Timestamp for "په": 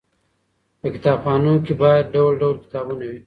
0.79-0.87